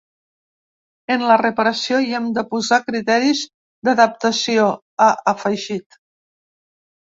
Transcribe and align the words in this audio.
En 1.15 1.25
la 1.31 1.35
reparació 1.41 1.99
hi 2.05 2.15
hem 2.19 2.29
de 2.37 2.43
posar 2.53 2.79
criteris 2.87 3.43
d’adaptació, 3.89 4.65
ha 5.07 5.11
afegit. 5.35 6.01